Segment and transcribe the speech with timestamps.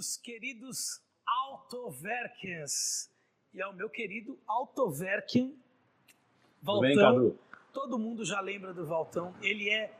[0.00, 3.10] bem-vindos, queridos Autoverkens.
[3.52, 5.56] E ao meu querido Autoverken bem,
[6.62, 6.94] Valtão.
[6.96, 7.38] Cadu?
[7.72, 9.34] Todo mundo já lembra do Valtão.
[9.42, 9.92] Ele é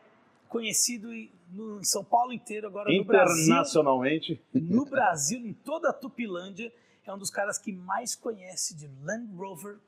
[0.48, 1.30] conhecido em
[1.83, 3.45] São Paulo inteiro, agora no Brasil.
[3.45, 6.73] Internacionalmente, No Brasil, em toda a Tupilândia,
[7.05, 9.78] é um dos caras que mais conhece de Land Rover,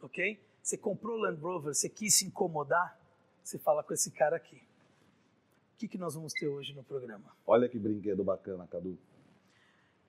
[0.00, 0.40] ok?
[0.62, 2.98] Você comprou Land Rover, você quis se incomodar,
[3.42, 4.56] você fala com esse cara aqui.
[4.56, 7.34] O que, que nós vamos ter hoje no programa?
[7.46, 8.96] olha que brinquedo bacana, Cadu.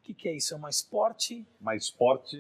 [0.05, 0.54] O que, que é isso?
[0.54, 2.36] É uma Sport Uma Sport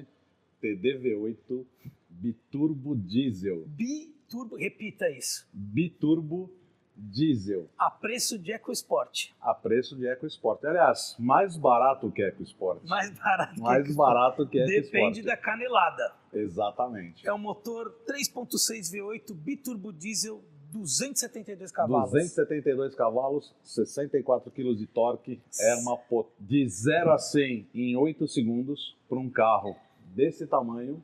[0.61, 1.65] TDV8
[2.07, 3.63] biturbo diesel.
[3.65, 4.55] biturbo.
[4.55, 5.47] Repita isso.
[5.51, 6.53] Biturbo
[6.95, 7.67] diesel.
[7.75, 9.31] A preço de EcoSport.
[9.41, 10.63] A preço de EcoSport.
[10.63, 12.83] Aliás, mais barato que EcoSport.
[12.87, 13.59] Mais barato.
[13.59, 14.83] Mais que barato que EcoSport.
[14.83, 16.13] Depende da canelada.
[16.31, 17.27] Exatamente.
[17.27, 22.11] É um motor 3.6 V8 biturbo diesel, 272 cavalos.
[22.11, 25.41] 272 cavalos, 64 kg de torque.
[25.59, 26.29] É uma pot...
[26.39, 29.75] de 0 a 100 em 8 segundos para um carro
[30.13, 31.03] desse tamanho.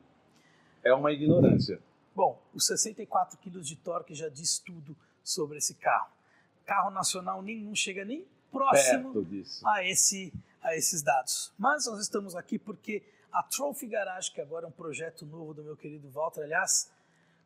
[0.84, 1.80] É uma ignorância.
[2.14, 6.10] Bom, os 64 quilos de torque já diz tudo sobre esse carro.
[6.66, 9.26] Carro nacional nenhum chega nem próximo
[9.64, 11.52] a, esse, a esses dados.
[11.58, 13.02] Mas nós estamos aqui porque
[13.32, 16.90] a Trophy Garage, que agora é um projeto novo do meu querido Walter, aliás,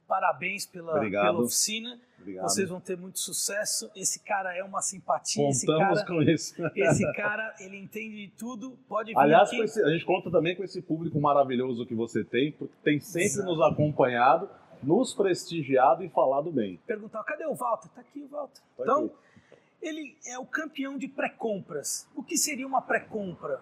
[0.07, 1.99] parabéns pela, pela oficina.
[2.19, 2.45] Obrigado.
[2.49, 3.91] Vocês vão ter muito sucesso.
[3.95, 5.49] Esse cara é uma simpatia.
[5.49, 6.55] Esse Contamos cara, com isso.
[6.75, 8.77] esse cara, ele entende de tudo.
[8.89, 9.61] Pode vir Aliás, aqui.
[9.61, 13.27] esse- a gente conta também com esse público maravilhoso que você tem, porque tem sempre
[13.27, 13.49] Exato.
[13.49, 14.49] nos acompanhado,
[14.83, 16.81] nos prestigiado e falado bem.
[16.87, 17.89] perguntar, cadê o Walter?
[17.95, 18.61] Tá aqui o Walter.
[18.77, 19.15] Tá então, aqui.
[19.83, 22.09] ele é o campeão de pré-compras.
[22.15, 23.61] O que seria uma pré-compra?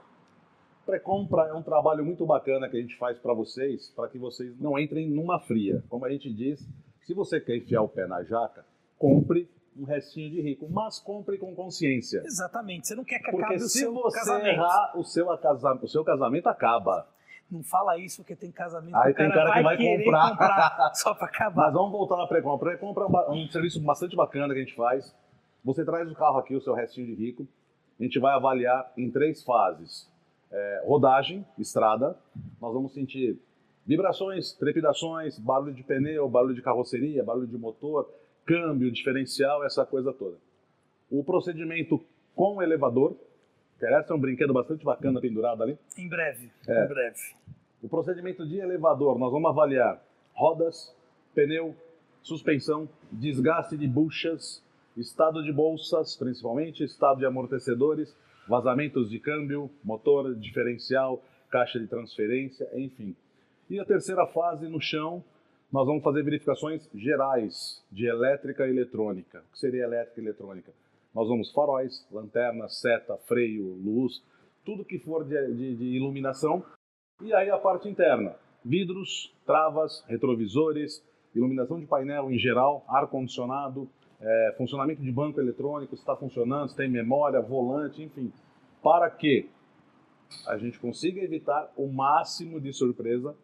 [0.84, 4.58] Pré-compra é um trabalho muito bacana que a gente faz para vocês, para que vocês
[4.60, 5.82] não entrem numa fria.
[5.88, 6.66] Como a gente diz,
[7.02, 8.64] se você quer enfiar o pé na jaca,
[8.98, 12.22] compre um restinho de rico, mas compre com consciência.
[12.24, 12.86] Exatamente.
[12.86, 14.46] Você não quer que Porque acabe o se seu você casamento.
[14.48, 17.08] errar, o seu, casa- o seu casamento acaba.
[17.50, 20.92] Não fala isso porque tem casamento Aí tem cara que vai querer comprar.
[20.94, 21.64] só para acabar.
[21.66, 22.70] Mas vamos voltar na pré-compra.
[22.70, 25.14] Pré-compra é um serviço bastante bacana que a gente faz.
[25.64, 27.46] Você traz o carro aqui, o seu restinho de rico.
[27.98, 30.08] A gente vai avaliar em três fases.
[30.56, 32.16] É, rodagem, estrada.
[32.60, 33.36] Nós vamos sentir
[33.84, 38.08] vibrações, trepidações, barulho de pneu, barulho de carroceria, barulho de motor,
[38.46, 40.36] câmbio, diferencial, essa coisa toda.
[41.10, 42.00] O procedimento
[42.36, 43.16] com o elevador,
[43.78, 45.76] que é um brinquedo bastante bacana pendurado ali.
[45.98, 46.50] Em breve.
[46.68, 46.84] É.
[46.84, 47.20] Em breve.
[47.82, 50.94] O procedimento de elevador, nós vamos avaliar rodas,
[51.34, 51.74] pneu,
[52.22, 54.62] suspensão, desgaste de buchas,
[54.96, 58.16] estado de bolsas, principalmente, estado de amortecedores,
[58.48, 63.14] vazamentos de câmbio, motor, diferencial, caixa de transferência, enfim.
[63.70, 65.22] E a terceira fase, no chão,
[65.72, 69.42] nós vamos fazer verificações gerais de elétrica e eletrônica.
[69.48, 70.72] O que seria elétrica e eletrônica?
[71.14, 74.22] Nós vamos faróis, lanterna, seta, freio, luz,
[74.64, 76.64] tudo que for de, de- de iluminação
[77.22, 78.34] e aí a parte interna,
[78.64, 81.02] vidros, travas, retrovisores,
[81.34, 83.88] iluminação de painel em geral, ar-condicionado,
[84.24, 88.32] eh, funcionamento de banco eletrônico, se está funcionando, se tem memória, volante, enfim.
[88.82, 89.50] Para que
[90.46, 93.36] a gente consiga evitar o máximo de surpresa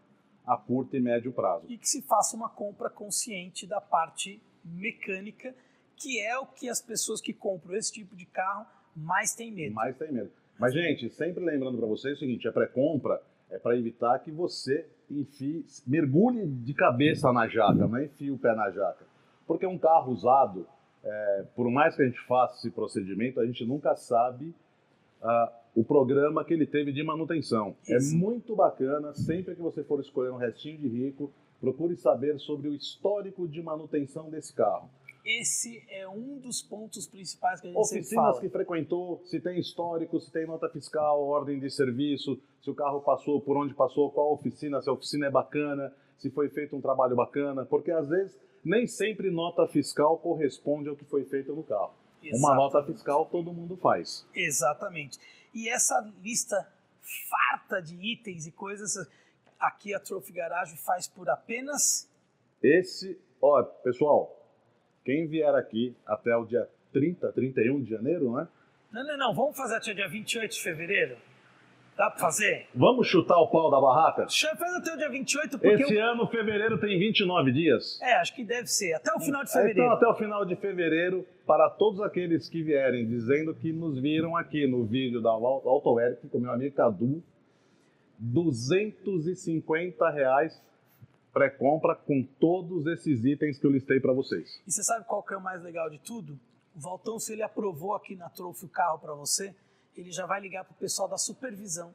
[0.46, 1.66] a curto e médio prazo.
[1.68, 5.54] E que se faça uma compra consciente da parte mecânica,
[5.96, 8.66] que é o que as pessoas que compram esse tipo de carro
[8.96, 9.74] mais têm medo.
[9.74, 10.30] Mais tem medo.
[10.58, 13.20] Mas, gente, sempre lembrando para vocês o seguinte: a pré-compra
[13.50, 18.54] é para evitar que você enfie, mergulhe de cabeça na jaca, não enfie o pé
[18.54, 19.09] na jaca.
[19.50, 20.64] Porque um carro usado,
[21.02, 24.54] é, por mais que a gente faça esse procedimento, a gente nunca sabe
[25.20, 27.74] ah, o programa que ele teve de manutenção.
[27.82, 28.14] Isso.
[28.14, 32.68] É muito bacana, sempre que você for escolher um restinho de rico, procure saber sobre
[32.68, 34.88] o histórico de manutenção desse carro.
[35.26, 38.40] Esse é um dos pontos principais que a gente sempre Oficinas fala.
[38.40, 43.00] que frequentou, se tem histórico, se tem nota fiscal, ordem de serviço, se o carro
[43.00, 46.80] passou, por onde passou, qual oficina, se a oficina é bacana, se foi feito um
[46.80, 51.62] trabalho bacana, porque às vezes nem sempre nota fiscal corresponde ao que foi feito no
[51.62, 51.94] carro.
[52.22, 52.54] Uma Exato.
[52.54, 54.26] nota fiscal todo mundo faz.
[54.34, 55.18] Exatamente.
[55.54, 56.70] E essa lista
[57.28, 58.94] farta de itens e coisas,
[59.58, 62.08] aqui a Trophy Garage faz por apenas
[62.62, 64.36] Esse, ó, pessoal,
[65.04, 68.46] quem vier aqui até o dia 30, 31 de janeiro, né?
[68.92, 69.34] Não, não, não.
[69.34, 71.16] Vamos fazer até o dia 28 de fevereiro?
[72.00, 72.66] Dá pra fazer?
[72.74, 74.26] Vamos chutar o pau da barraca?
[74.26, 75.82] Fazer até o dia 28, porque.
[75.82, 76.02] Esse eu...
[76.12, 78.00] ano, fevereiro, tem 29 dias.
[78.00, 78.94] É, acho que deve ser.
[78.94, 79.92] Até o final de Então, fevereiro.
[79.92, 84.66] até o final de fevereiro, para todos aqueles que vierem dizendo que nos viram aqui
[84.66, 87.22] no vídeo da Auto- AutoEric com meu amigo Cadu,
[88.18, 90.58] 250 reais
[91.34, 94.60] pré-compra com todos esses itens que eu listei para vocês.
[94.66, 96.40] E você sabe qual que é o mais legal de tudo?
[96.74, 99.54] O Valtão, se ele aprovou aqui na Trophy o carro para você,
[100.00, 101.94] ele já vai ligar para o pessoal da supervisão.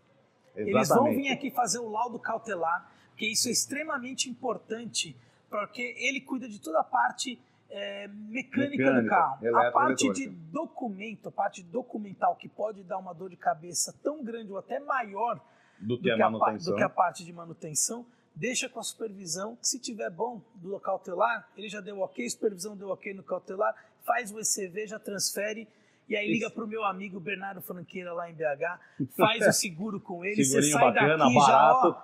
[0.55, 0.75] Exatamente.
[0.75, 5.15] Eles vão vir aqui fazer o laudo cautelar, porque isso é extremamente importante,
[5.49, 9.57] porque ele cuida de toda a parte é, mecânica, Mecânica, do carro.
[9.57, 14.23] A parte de documento, a parte documental que pode dar uma dor de cabeça tão
[14.23, 15.41] grande ou até maior
[15.79, 16.73] Do do que a que a, manutenção.
[16.73, 20.79] do que a parte de manutenção, deixa com a supervisão, que se tiver bom do
[20.79, 24.99] cautelar, ele já deu ok, a supervisão deu ok no cautelar, faz o ECV, já
[24.99, 25.67] transfere,
[26.07, 26.55] e aí liga Isso.
[26.55, 30.61] para o meu amigo Bernardo Franqueira lá em BH, faz o seguro com ele, você
[30.61, 31.87] sai bacana, daqui barato.
[31.87, 32.01] já, ó,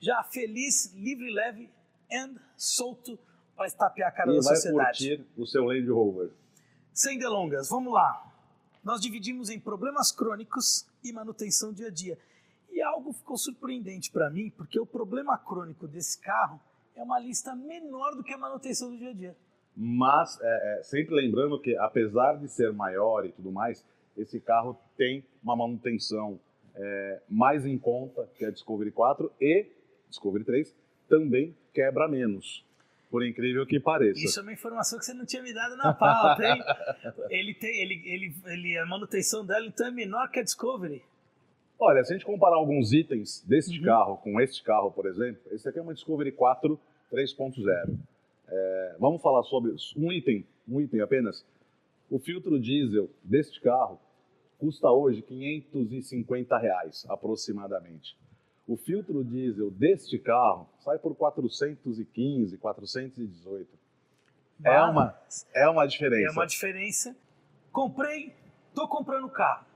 [0.00, 1.70] já feliz, livre, leve
[2.12, 3.18] and solto
[3.56, 5.16] para estapear a cara E da vai sociedade.
[5.16, 6.30] curtir o seu Land Rover.
[6.92, 8.26] Sem delongas, vamos lá.
[8.82, 12.18] Nós dividimos em problemas crônicos e manutenção dia a dia.
[12.70, 16.60] E algo ficou surpreendente para mim, porque o problema crônico desse carro
[16.96, 19.36] é uma lista menor do que a manutenção do dia a dia.
[19.76, 23.84] Mas é, é, sempre lembrando que, apesar de ser maior e tudo mais,
[24.16, 26.38] esse carro tem uma manutenção
[26.74, 29.66] é, mais em conta que a Discovery 4 e
[30.08, 30.74] Discovery 3
[31.08, 32.64] também quebra menos,
[33.10, 34.20] por incrível que pareça.
[34.20, 36.62] Isso é uma informação que você não tinha me dado na pauta, hein?
[37.30, 41.02] ele tem, ele, ele, ele, a manutenção dela então é menor que a Discovery.
[41.78, 43.84] Olha, se a gente comparar alguns itens deste Uhum.
[43.86, 46.78] carro com este carro, por exemplo, esse aqui é uma Discovery 4
[47.12, 47.98] 3.0.
[48.48, 51.44] É, vamos falar sobre um item, um item apenas.
[52.10, 53.98] O filtro diesel deste carro
[54.58, 58.16] custa hoje 550 reais aproximadamente.
[58.66, 63.68] O filtro diesel deste carro sai por 415, 418.
[64.64, 65.18] É uma,
[65.54, 66.28] é uma diferença.
[66.28, 67.16] É uma diferença.
[67.72, 68.32] Comprei,
[68.74, 69.66] tô comprando o carro,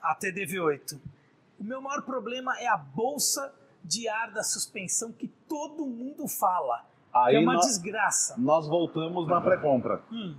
[0.00, 0.98] a TDV8.
[1.60, 3.54] O meu maior problema é a bolsa
[3.84, 6.84] de ar da suspensão que todo mundo fala.
[7.14, 8.34] Aí que é uma nós, desgraça.
[8.40, 10.00] nós voltamos na pré-compra.
[10.10, 10.34] Hum,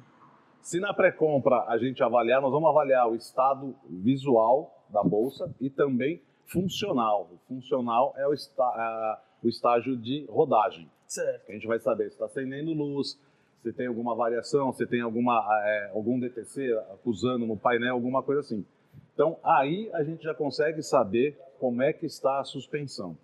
[0.61, 5.69] Se na pré-compra a gente avaliar, nós vamos avaliar o estado visual da bolsa e
[5.69, 7.29] também funcional.
[7.33, 10.89] O funcional é o, esta- a- o estágio de rodagem.
[11.07, 11.45] certo.
[11.45, 13.19] que A gente vai saber se está acendendo luz,
[13.61, 18.41] se tem alguma variação, se tem alguma, é, algum DTC acusando no painel, alguma coisa
[18.41, 18.65] assim.
[19.13, 23.15] Então aí a gente já consegue saber como é que está a suspensão.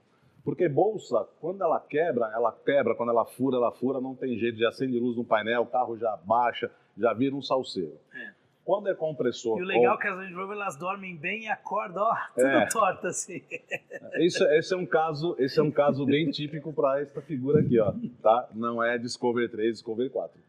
[0.50, 4.58] Porque bolsa, quando ela quebra, ela quebra, quando ela fura, ela fura, não tem jeito,
[4.58, 7.96] já acende luz no painel, o carro já baixa, já vira um salseiro.
[8.16, 8.32] É.
[8.66, 9.60] Quando é compressor.
[9.60, 12.16] E o legal ou- é que as Range Rover elas dormem bem e acordam, ó,
[12.34, 12.66] tudo É.
[12.68, 13.44] torto assim.
[14.18, 17.80] Isso, esse é um caso, esse é um caso bem típico para esta figura aqui,
[17.80, 18.50] ó, tá?
[18.56, 20.40] Não é Discovery 3, Discovery 4.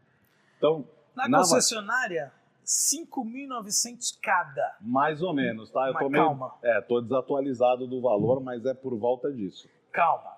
[0.57, 0.83] Então,
[1.15, 2.31] Na Na- concessionária,
[2.63, 4.75] 5.900 cada.
[4.81, 5.87] mais ou menos, tá?
[5.87, 6.53] Eu Mas tô meio, calma.
[6.63, 9.67] é, tô desatualizado do valor, mas é por volta disso.
[9.91, 10.37] Calma,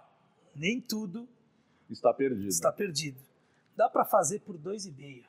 [0.56, 1.28] nem tudo
[1.90, 2.48] Está perdido.
[2.48, 3.20] está perdido.
[3.76, 5.24] Dá para fazer por 2,5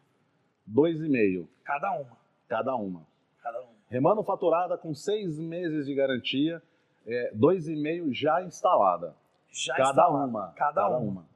[0.66, 2.16] Dois e meio cada uma.
[2.48, 3.06] cada uma.
[3.42, 3.74] Cada uma.
[3.90, 6.62] Remanufaturada com seis meses de garantia,
[7.06, 9.14] é, dois e meio já instalada.
[9.50, 10.24] Já cada instalado.
[10.28, 10.52] uma.
[10.56, 11.26] Cada, uma.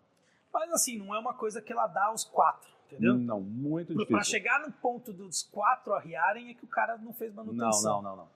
[0.53, 3.15] Mas assim, não é uma coisa que ela dá aos quatro, entendeu?
[3.19, 4.25] Não, muito Para difícil.
[4.25, 8.01] chegar no ponto dos quatro arriarem é que o cara não fez Não, manutenção.
[8.03, 8.29] não, não, não.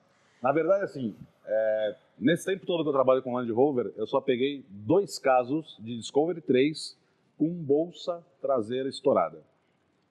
[0.43, 1.17] Na verdade, assim,
[1.47, 5.77] é, nesse tempo todo que eu trabalho com Land Rover, eu só peguei dois casos
[5.81, 6.97] de Discovery 3
[7.39, 9.43] com bolsa traseira estourada.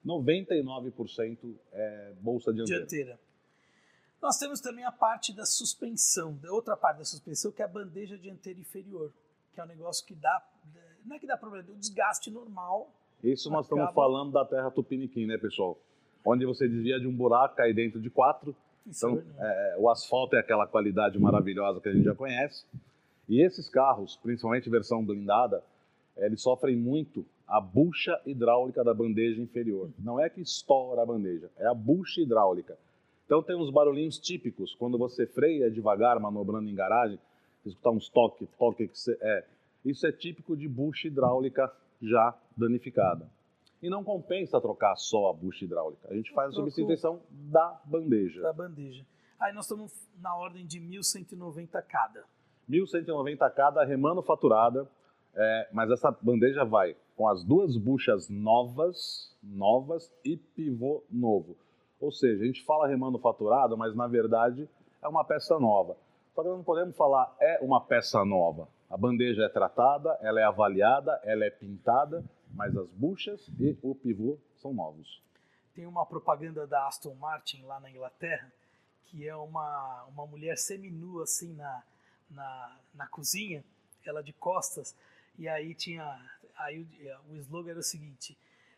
[0.04, 2.80] 99% é bolsa dianteira.
[2.86, 3.20] Dianteira.
[4.20, 8.16] Nós temos também a parte da suspensão, outra parte da suspensão que é a bandeja
[8.16, 9.12] dianteira inferior,
[9.52, 10.44] que é um negócio que dá,
[11.04, 12.90] não é que dá problema, é o desgaste normal.
[13.22, 15.78] Isso nós estamos Acaba- falando da terra tupiniquim, né, pessoal?
[16.24, 18.54] Onde você desvia de um buraco, cai dentro de quatro.
[18.86, 19.36] Então, verdade.
[19.38, 22.64] é, o asfalto é aquela qualidade maravilhosa que a gente já conhece.
[23.28, 25.62] E esses carros, principalmente versão blindada,
[26.16, 29.90] eles sofrem muito a bucha hidráulica da bandeja inferior.
[29.98, 32.76] Não é que estoura a bandeja, é a bucha hidráulica.
[33.26, 37.18] Então tem uns barulhinhos típicos quando você freia devagar, manobrando em garagem,
[37.62, 39.44] você escutar uns toque, toque que você, é.
[39.84, 43.26] Isso é típico de bucha hidráulica já danificada.
[43.82, 46.08] E não compensa trocar só a bucha hidráulica.
[46.08, 48.40] A gente faz a substituição da bandeja.
[48.40, 49.04] da bandeja.
[49.40, 52.24] Aí nós estamos na ordem de 1.190 cada.
[52.70, 54.88] 1.190 cada remanufaturada,
[55.34, 61.56] é, mas essa bandeja vai com as duas buchas novas, novas e pivô novo.
[62.00, 64.68] Ou seja, a gente fala remanufaturado, mas na verdade
[65.02, 65.96] é uma peça nova.
[66.34, 68.68] Só que nós não podemos falar é uma peça nova.
[68.88, 72.24] A bandeja é tratada, ela é avaliada, ela é pintada,
[72.54, 75.22] mas as buchas e o pivô são novos.
[75.74, 78.52] Tem uma propaganda da Aston Martin lá na Inglaterra,
[79.06, 81.82] que é uma, uma mulher seminua assim na,
[82.30, 83.64] na, na cozinha,
[84.04, 84.94] ela de costas,
[85.38, 86.04] e aí tinha.
[86.56, 88.36] Aí o, o slogan era o seguinte: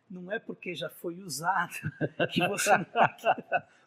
[0.09, 1.75] não é porque já foi usado
[2.33, 2.87] que você não,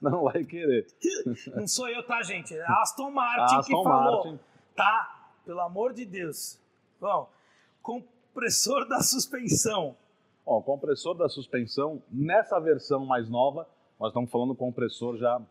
[0.11, 0.87] não vai querer.
[1.55, 2.55] Não sou eu, tá, gente?
[2.55, 4.25] É Aston Martin Aston que falou.
[4.25, 4.43] Martin.
[4.75, 6.59] Tá, pelo amor de Deus.
[6.99, 7.31] Bom,
[8.37, 9.97] compressor da suspensão.
[10.45, 13.67] Bom, compressor da suspensão, nessa versão mais nova,
[13.99, 15.41] nós estamos falando compressor já,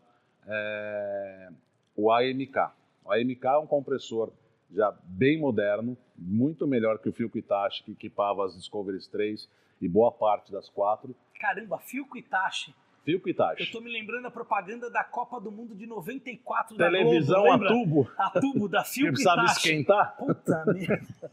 [0.47, 1.49] é,
[1.97, 2.71] o AMK.
[3.03, 4.31] O AMK é um compressor
[4.73, 9.49] já bem moderno, muito melhor que o Filco Itachi, que equipava as Discovery 3
[9.81, 11.13] e boa parte das quatro.
[11.39, 12.73] Caramba, Filco Itachi.
[13.03, 13.63] Filco Itachi.
[13.63, 17.65] Eu tô me lembrando da propaganda da Copa do Mundo de 94 Televisão da Globo,
[17.65, 18.11] a tubo.
[18.17, 20.15] A tubo da Filco que precisava esquentar.
[20.17, 21.31] Puta merda.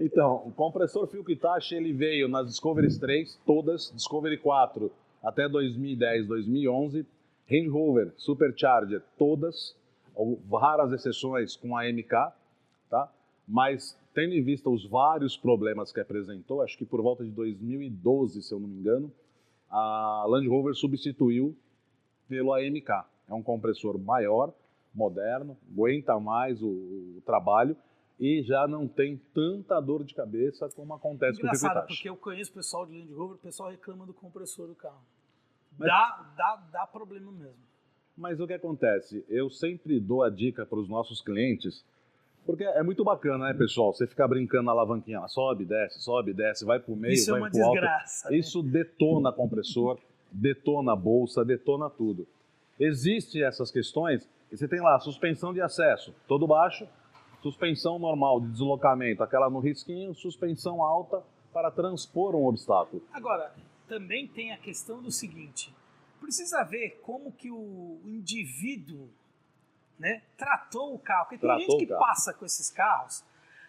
[0.00, 4.90] Então, o compressor Itachi, ele veio nas Discovery 3, todas, Discovery 4
[5.22, 7.06] até 2010, 2011,
[7.48, 9.76] Range Rover, Supercharger, todas,
[10.60, 12.32] raras exceções com a MK,
[12.90, 13.10] tá?
[13.46, 18.42] Mas tendo em vista os vários problemas que apresentou, acho que por volta de 2012,
[18.42, 19.12] se eu não me engano,
[19.70, 21.56] a Land Rover substituiu
[22.28, 22.90] pelo AMK.
[23.28, 24.52] É um compressor maior,
[24.94, 27.76] moderno, aguenta mais o, o trabalho
[28.18, 32.08] e já não tem tanta dor de cabeça como acontece Engraçado, com o Engraçado, porque
[32.08, 35.02] eu conheço o pessoal de Land Rover, o pessoal reclama do compressor do carro.
[35.78, 37.58] Mas, dá, dá, dá problema mesmo.
[38.16, 39.24] Mas o que acontece?
[39.28, 41.84] Eu sempre dou a dica para os nossos clientes,
[42.46, 43.92] porque é muito bacana, né, pessoal?
[43.92, 47.30] Você ficar brincando na alavanquinha, ela sobe, desce, sobe, desce, vai para o meio, Isso
[47.32, 47.72] vai é uma pro alto.
[47.72, 48.30] desgraça.
[48.30, 48.36] Né?
[48.36, 49.98] Isso detona compressor,
[50.30, 52.26] detona a bolsa, detona tudo.
[52.78, 56.86] Existem essas questões, e você tem lá suspensão de acesso, todo baixo,
[57.44, 61.22] suspensão normal de deslocamento, aquela no risquinho, suspensão alta
[61.52, 63.02] para transpor um obstáculo.
[63.12, 63.54] Agora,
[63.86, 65.74] também tem a questão do seguinte:
[66.18, 69.10] precisa ver como que o indivíduo
[69.98, 71.26] né, tratou o carro.
[71.26, 73.22] Porque tem gente que passa com esses carros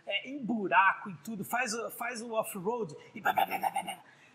[0.07, 3.21] é, em buraco e tudo, faz, faz o off-road e.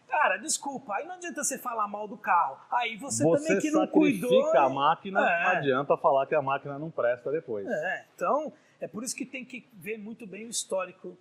[0.06, 2.59] Cara, desculpa, aí não adianta você falar mal do carro.
[2.73, 4.42] Aí você, você também que não cuidou.
[4.42, 5.44] Você a máquina, é.
[5.44, 7.64] não adianta falar que a máquina não presta depois.
[7.64, 11.16] É, então é por isso que tem que ver muito bem o histórico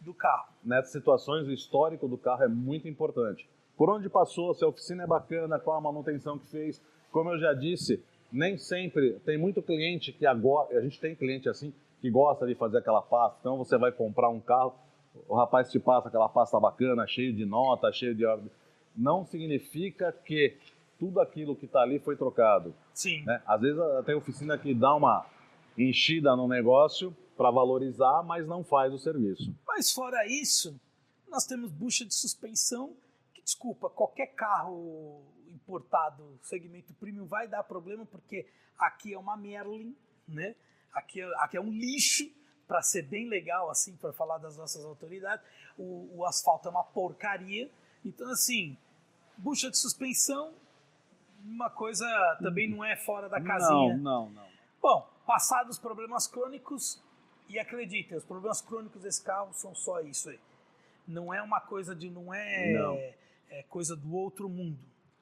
[0.00, 0.48] do carro.
[0.64, 3.48] Nessas situações, o histórico do carro é muito importante.
[3.76, 6.80] Por onde passou, se a oficina é bacana, qual a manutenção que fez.
[7.12, 8.02] Como eu já disse,
[8.32, 12.54] nem sempre tem muito cliente que agora, a gente tem cliente assim que gosta de
[12.54, 13.38] fazer aquela pasta.
[13.40, 14.74] Então você vai comprar um carro,
[15.28, 18.50] o rapaz te passa aquela pasta bacana, cheio de nota, cheio de ordem.
[18.96, 20.56] Não significa que
[20.98, 22.74] tudo aquilo que está ali foi trocado.
[22.92, 23.24] Sim.
[23.24, 23.40] Né?
[23.46, 25.24] Às vezes tem oficina que dá uma
[25.84, 29.54] enchida no negócio para valorizar, mas não faz o serviço.
[29.66, 30.78] Mas fora isso,
[31.28, 32.96] nós temos bucha de suspensão,
[33.32, 38.46] que desculpa, qualquer carro importado segmento premium vai dar problema, porque
[38.78, 39.94] aqui é uma Merlin,
[40.26, 40.54] né?
[40.92, 42.28] Aqui é, aqui é um lixo,
[42.68, 45.42] para ser bem legal, assim, para falar das nossas autoridades.
[45.78, 47.70] O, o asfalto é uma porcaria.
[48.04, 48.76] Então, assim,
[49.38, 50.52] bucha de suspensão,
[51.42, 52.06] uma coisa
[52.42, 53.96] também não é fora da casinha.
[53.96, 54.48] Não, não, não.
[54.82, 56.98] Bom, passados os problemas crônicos,
[57.50, 60.40] e acreditem, os problemas crônicos desse carro são só isso aí.
[61.06, 62.08] Não é uma coisa de.
[62.08, 62.94] não é, não.
[63.50, 64.78] é coisa do outro mundo.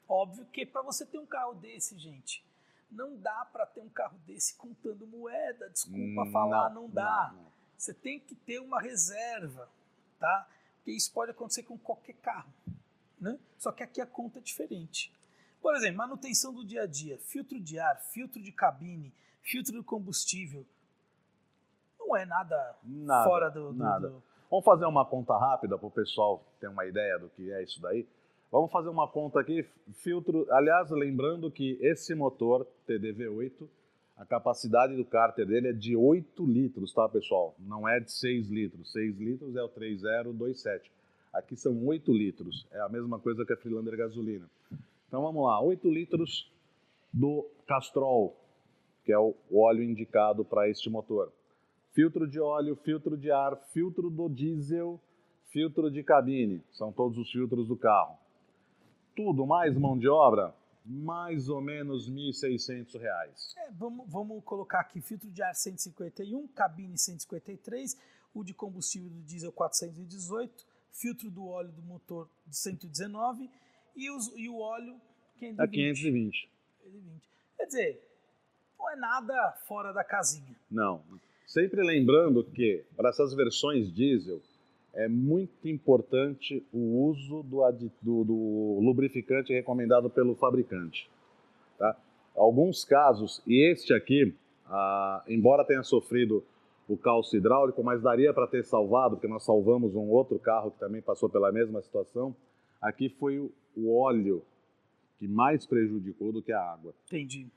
[0.09, 2.45] Óbvio que para você ter um carro desse, gente,
[2.91, 5.69] não dá para ter um carro desse contando moeda.
[5.71, 7.33] Desculpa hum, falar, não, não dá.
[7.33, 7.53] Não, não.
[7.77, 9.69] Você tem que ter uma reserva,
[10.19, 10.49] tá?
[10.77, 12.53] Porque isso pode acontecer com qualquer carro,
[13.21, 13.39] né?
[13.59, 15.13] Só que aqui a conta é diferente.
[15.61, 19.13] Por exemplo, manutenção do dia a dia, filtro de ar, filtro de cabine,
[19.47, 20.67] filtro de combustível.
[21.99, 24.09] Não é nada, nada fora do, do, nada.
[24.09, 24.23] do...
[24.51, 27.81] Vamos fazer uma conta rápida para o pessoal ter uma ideia do que é isso
[27.81, 28.07] daí.
[28.51, 29.67] Vamos fazer uma conta aqui.
[29.95, 33.69] Filtro, aliás, lembrando que esse motor TDV8,
[34.17, 37.55] a capacidade do cárter dele é de 8 litros, tá, pessoal?
[37.59, 38.93] Não é de 6 litros.
[38.93, 40.91] 6 litros é o 3027.
[41.35, 42.67] Aqui são 8 litros.
[42.71, 44.49] É a mesma coisa que a Freelander gasolina.
[45.09, 46.51] Então vamos lá, 8 litros
[47.13, 48.37] do Castrol,
[49.07, 51.33] que é o óleo indicado para este motor.
[51.93, 55.01] Filtro de óleo, filtro de ar, filtro do diesel,
[55.45, 58.19] filtro de cabine, são todos os filtros do carro.
[59.15, 60.53] Tudo mais mão de obra,
[60.85, 63.55] mais ou menos R$ 1.600.
[63.59, 67.97] É, vamos, vamos colocar aqui filtro de ar 151, cabine 153,
[68.35, 73.49] o de combustível do diesel 418, filtro do óleo do motor de 119
[73.95, 75.01] e, os, e o óleo
[75.39, 75.61] 520.
[75.61, 76.51] A 520.
[76.83, 77.31] 520.
[77.57, 78.06] Quer dizer,
[78.79, 80.55] não é nada fora da casinha.
[80.71, 81.03] Não.
[81.47, 84.41] Sempre lembrando que, para essas versões diesel,
[84.95, 87.63] é muito importante o uso do,
[88.03, 91.09] do, do lubrificante recomendado pelo fabricante.
[91.79, 91.97] Tá?
[92.35, 94.35] Alguns casos, e este aqui,
[94.67, 96.43] ah, embora tenha sofrido
[96.89, 100.79] o calço hidráulico, mas daria para ter salvado, porque nós salvamos um outro carro que
[100.79, 102.35] também passou pela mesma situação.
[102.81, 104.43] aqui foi o, o óleo
[105.19, 106.95] que mais prejudicou do que a água.
[107.07, 107.49] Entendi.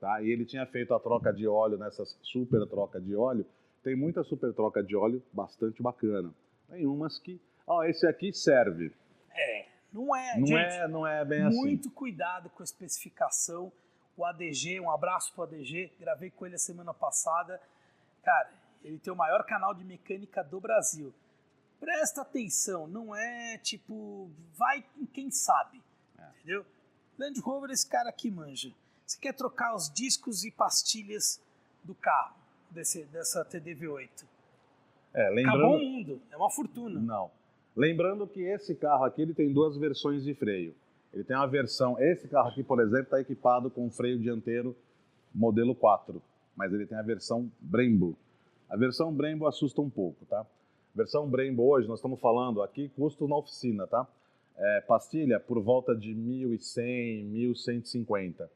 [0.00, 0.22] Tá?
[0.22, 3.44] E ele tinha feito a troca de óleo nessas super troca de óleo.
[3.82, 6.32] Tem muita super troca de óleo bastante bacana.
[6.68, 8.92] Tem umas que, ó, esse aqui serve.
[9.32, 11.56] É, não é, Não gente, é, não é bem assim.
[11.56, 13.72] muito cuidado com a especificação.
[14.16, 17.60] O ADG, um abraço pro ADG, gravei com ele a semana passada.
[18.22, 18.50] Cara,
[18.84, 21.12] ele tem o maior canal de mecânica do Brasil.
[21.80, 25.80] Presta atenção, não é tipo, vai em quem sabe,
[26.18, 26.28] É.
[26.38, 26.66] entendeu?
[27.16, 28.72] Land Rover, esse cara aqui manja.
[29.08, 31.40] Você quer trocar os discos e pastilhas
[31.82, 32.36] do carro,
[32.70, 34.26] desse, dessa TDV8.
[35.14, 37.00] É, Acabou o lembrando, mundo, é uma fortuna.
[37.00, 37.30] Não.
[37.74, 40.74] Lembrando que esse carro aqui ele tem duas versões de freio.
[41.10, 44.76] Ele tem uma versão, esse carro aqui, por exemplo, está equipado com freio dianteiro
[45.34, 46.20] modelo 4,
[46.54, 48.14] mas ele tem a versão Brembo.
[48.68, 50.44] A versão Brembo assusta um pouco, tá?
[50.94, 54.06] Versão Brembo hoje, nós estamos falando aqui custo na oficina, tá?
[54.54, 57.24] É, pastilha por volta de 1.100,
[57.54, 58.50] 1.150.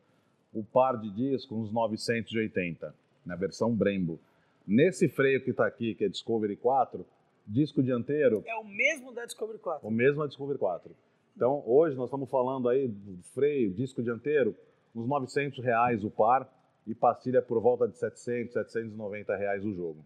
[0.53, 2.95] O par de disco uns 980,
[3.25, 4.21] na versão Brembo.
[4.67, 7.05] Nesse freio que está aqui, que é Discovery 4,
[7.47, 9.87] disco dianteiro, É o mesmo da Discovery 4.
[9.87, 10.95] o mesmo é Discovery 4.
[11.35, 14.55] Então, hoje nós estamos falando aí do freio, disco dianteiro,
[14.95, 16.49] uns 900 reais o par
[16.87, 20.05] e pastilha por volta de 700, 790 reais o jogo.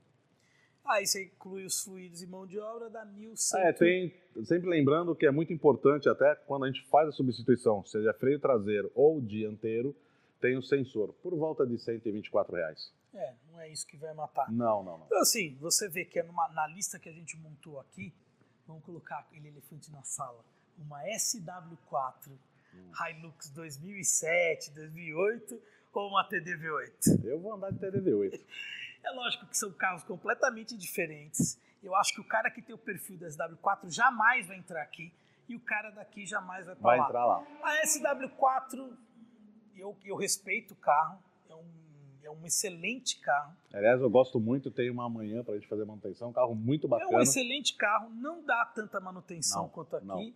[0.84, 3.58] Aí você inclui os fluidos e mão de obra, dá 1.100.
[3.58, 7.84] É, tem, sempre lembrando que é muito importante até quando a gente faz a substituição,
[7.84, 9.94] seja freio traseiro ou dianteiro,
[10.40, 12.93] tem o sensor, por volta de 124 reais.
[13.14, 14.50] É, não é isso que vai matar.
[14.52, 15.07] Não, não, não.
[15.07, 18.12] Então, assim, você vê que é numa- na lista que a gente montou aqui,
[18.66, 20.45] vamos colocar aquele elefante na sala,
[20.78, 22.31] uma SW4
[23.11, 25.61] Hilux 2007, 2008
[25.95, 27.25] ou uma TDV8.
[27.25, 28.38] Eu vou andar de TDV8.
[29.05, 31.57] É lógico que são carros completamente diferentes.
[31.81, 35.12] Eu acho que o cara que tem o perfil da SW4 jamais vai entrar aqui
[35.49, 37.05] e o cara daqui jamais vai para Vai lá.
[37.07, 37.46] entrar lá.
[37.62, 38.96] A SW4,
[39.76, 41.64] eu, eu respeito o carro, é um,
[42.24, 43.54] é um excelente carro.
[43.72, 46.86] Aliás, eu gosto muito, tem uma manhã para a gente fazer manutenção, um carro muito
[46.86, 47.18] É bacana.
[47.18, 50.32] um excelente carro, não dá tanta manutenção Não, quanto aqui, não.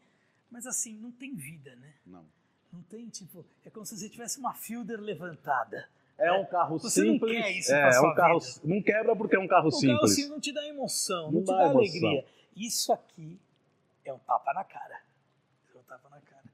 [0.51, 1.95] mas assim, não tem vida, né?
[2.07, 2.25] Não.
[2.73, 5.89] Não tem, tipo, é como se você tivesse uma fielder levantada.
[6.17, 7.33] É um carro Você não simples.
[7.33, 8.39] quer isso é, é um carro.
[8.39, 8.61] vida.
[8.63, 9.97] Não quebra porque é um carro O simples.
[9.99, 12.25] carro assim não te dá emoção, não, Não te dá dá, alegria.
[12.55, 13.41] Isso aqui
[14.05, 15.01] é um tapa na cara.
[15.75, 16.45] É um tapa na cara.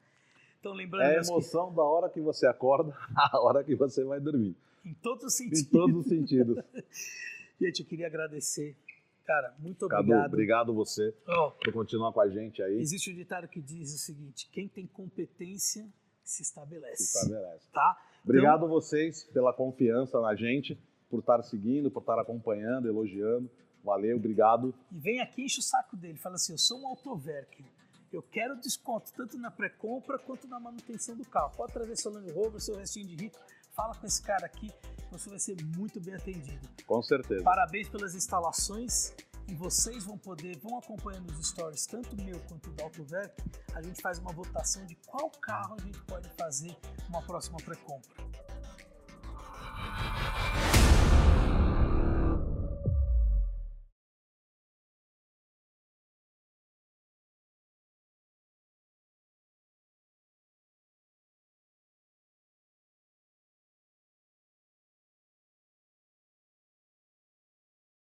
[0.60, 4.18] Então, lembrando, É a emoção da hora que você acorda à hora que você vai
[4.20, 4.56] dormir.
[4.82, 5.70] que, em todos os Em sentidos.
[5.70, 6.58] todos os sentidos.
[7.60, 8.76] Gente, eu queria agradecer.
[9.24, 10.26] Cara, muito Cadu, obrigado.
[10.28, 12.78] obrigado você Ó, por continuar com a gente aí.
[12.78, 15.84] existe um ditado que diz o seguinte: quem tem competência
[16.22, 17.02] se estabelece.
[17.02, 17.66] Se estabelece.
[17.72, 18.00] Tá?
[18.22, 20.78] Obrigado vocês pela confiança na gente,
[21.10, 23.50] por estar seguindo, por estar acompanhando, elogiando.
[23.82, 24.72] Valeu, obrigado.
[24.92, 26.18] E vem aqui enche o saco dele.
[26.18, 27.64] Fala assim: eu sou um autoverk.
[28.12, 31.52] Eu quero desconto tanto na pré-compra quanto na manutenção do carro.
[31.56, 33.38] Pode trazer seu Land Rover, seu restinho de rico.
[33.74, 34.70] Fala com esse cara aqui,
[35.10, 36.66] você vai ser muito bem atendido.
[36.86, 37.44] Com certeza.
[37.44, 39.14] Parabéns pelas instalações
[39.48, 43.34] e vocês vão poder, vão acompanhando os stories, tanto meu quanto do Autoverk.
[43.74, 46.74] A gente faz uma votação de qual carro a gente pode fazer
[47.08, 48.10] uma próxima pré-compra.